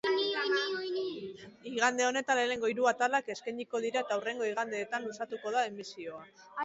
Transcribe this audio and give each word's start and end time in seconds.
Igande 1.73 2.07
honetan 2.07 2.39
lehenengo 2.39 2.71
hiru 2.71 2.89
atalak 2.93 3.29
eskainiko 3.35 3.83
dira 3.85 4.03
eta 4.07 4.19
hurrengo 4.21 4.49
igandeetan 4.53 5.07
luzatuko 5.11 5.53
da 5.59 5.67
emisioa. 5.75 6.27